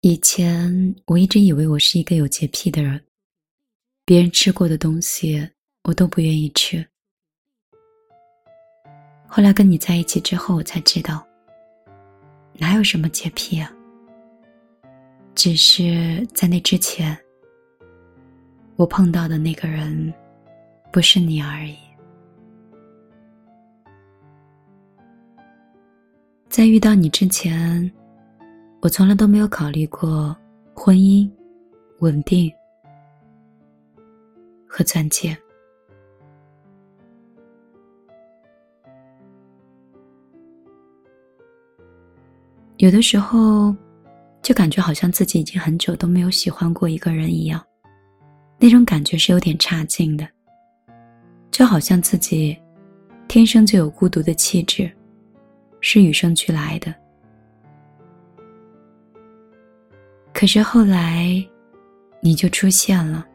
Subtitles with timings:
[0.00, 3.02] 以前我一直以为我是一个有洁癖的人，
[4.04, 5.44] 别人吃过的东西
[5.82, 6.86] 我都不愿意吃。
[9.26, 11.26] 后来跟你在一起之后，我才知道，
[12.52, 13.72] 哪有什么洁癖啊，
[15.34, 17.18] 只是在那之前，
[18.76, 20.14] 我碰到的那个人
[20.92, 21.76] 不是你而已。
[26.48, 27.92] 在遇到你之前。
[28.80, 30.34] 我从来都没有考虑过
[30.72, 31.28] 婚姻、
[31.98, 32.50] 稳定
[34.68, 35.36] 和钻戒。
[42.76, 43.74] 有的时候，
[44.42, 47.60] 就感觉好像自己已经很久都没有喜欢过一个人一样，
[48.60, 50.26] 那种感觉是有点差劲的，
[51.50, 52.56] 就好像自己
[53.26, 54.88] 天生就有孤独的气质，
[55.80, 56.94] 是与生俱来的。
[60.38, 61.44] 可是后来，
[62.20, 63.26] 你就出现了。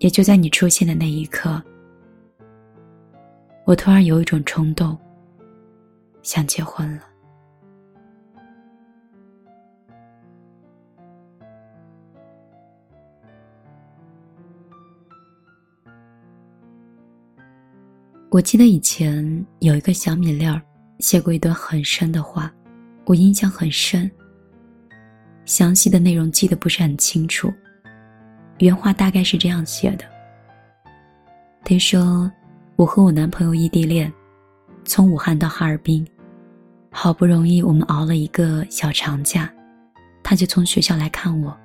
[0.00, 1.62] 也就在你出现的那一刻，
[3.64, 4.94] 我突然有一种冲动，
[6.20, 7.04] 想结婚了。
[18.28, 20.60] 我记得以前有一个小米粒儿
[20.98, 22.52] 写过一段很深的话，
[23.06, 24.10] 我印象很深。
[25.50, 27.52] 详细的内容记得不是很清楚，
[28.58, 30.04] 原话大概是这样写的
[31.66, 32.30] ：“听说，
[32.76, 34.12] 我和我男朋友异地恋，
[34.84, 36.06] 从武汉到哈尔滨，
[36.92, 39.52] 好不容易我们熬了一个小长假，
[40.22, 41.58] 他就从学校来看我。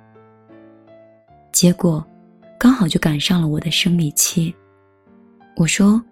[1.52, 2.04] 结果，
[2.58, 4.52] 刚好就赶上了我的生理期。
[5.54, 6.02] 我说，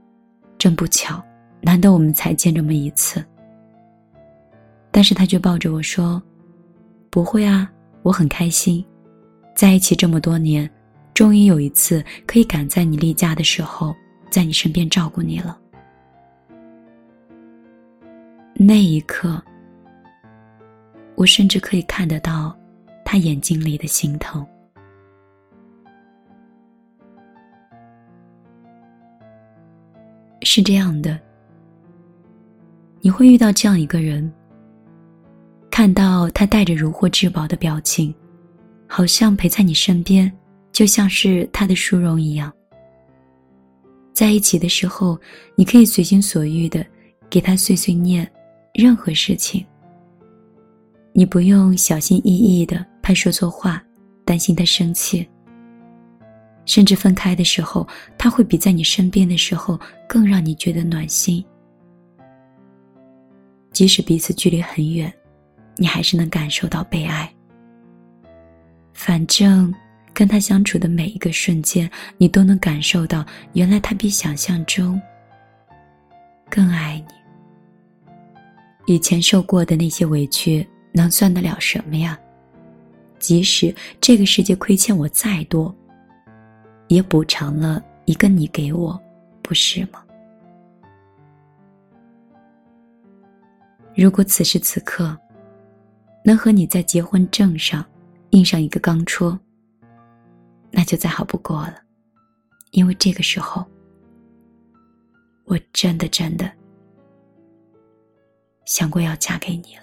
[0.58, 1.20] 真不巧，
[1.61, 3.20] 难得我们才见这么一次。
[4.92, 6.22] 但是他却抱着我说。”
[7.14, 7.70] 不会啊，
[8.02, 8.84] 我很开心，
[9.54, 10.68] 在一起这么多年，
[11.14, 13.94] 终于有一次可以赶在你例假的时候，
[14.30, 15.56] 在你身边照顾你了。
[18.55, 19.40] 那一刻，
[21.14, 22.52] 我甚至可以看得到
[23.05, 24.44] 他眼睛里的心疼。
[30.42, 31.16] 是这样的，
[33.00, 34.28] 你会遇到这样一个人。
[35.74, 38.14] 看到他带着如获至宝的表情，
[38.86, 40.33] 好像陪在你身边，
[40.70, 42.52] 就像是他的殊荣一样。
[44.13, 45.18] 在一起的时候，
[45.57, 46.86] 你可以随心所欲的
[47.29, 48.24] 给他碎碎念，
[48.73, 49.67] 任何事情。
[51.13, 53.83] 你不用小心翼翼的怕说错话，
[54.24, 55.29] 担心他生气。
[56.67, 57.84] 甚至分开的时候，
[58.17, 59.77] 他会比在你身边的时候
[60.08, 61.45] 更让你觉得暖心。
[63.73, 65.13] 即使彼此距离很远。
[65.77, 67.30] 你还是能感受到被爱。
[68.92, 69.74] 反正
[70.12, 75.01] 跟他相处的每一个瞬间，你都能感受到，原来他比想象中
[76.48, 78.95] 更爱你。
[78.95, 82.17] 以前受过的那些委屈，能算得了什么呀？
[83.18, 85.74] 即使这个世界亏欠我再多，
[86.89, 88.98] 也补偿了一个你给我，
[89.42, 90.05] 不是吗？
[93.96, 95.18] 如果此时此刻。
[96.27, 97.85] 能和你在结婚证上
[98.30, 99.39] 印上一个钢戳，
[100.70, 101.74] 那就再好不过了，
[102.70, 103.62] 因为这个时候，
[105.45, 106.51] 我真的真的
[108.64, 109.83] 想过要嫁给你了。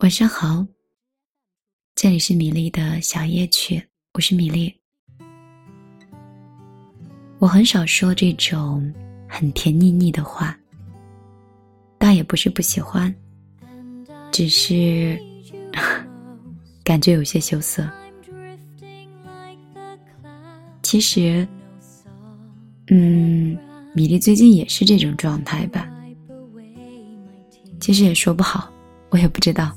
[0.00, 0.66] 晚上好，
[1.94, 4.74] 这里是米粒的小夜曲，我是米粒。
[7.38, 8.92] 我很少说这种。
[9.28, 10.56] 很甜腻腻的话，
[11.98, 13.14] 倒也不是不喜欢，
[14.32, 15.16] 只是
[16.82, 17.88] 感觉有些羞涩。
[20.82, 21.46] 其实，
[22.86, 23.56] 嗯，
[23.94, 25.86] 米粒最近也是这种状态吧。
[27.78, 28.72] 其实也说不好，
[29.10, 29.70] 我也不知道。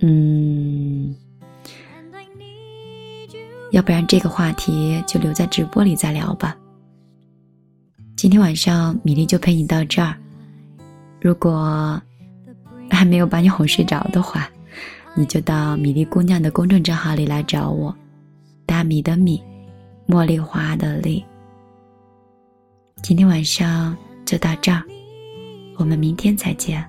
[0.00, 1.14] 嗯，
[3.70, 6.56] 要不然这个话题就留在直播里再聊吧。
[8.22, 10.14] 今天晚上米粒就陪你到这儿。
[11.20, 12.00] 如果
[12.88, 14.48] 还没有把你哄睡着的话，
[15.16, 17.92] 你就到米粒姑娘的公众账号里来找我。
[18.64, 19.42] 大米的米，
[20.06, 21.24] 茉莉花的莉。
[23.02, 24.84] 今天晚上就到这儿，
[25.76, 26.88] 我们明天再见。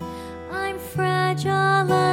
[0.00, 2.05] imperfect as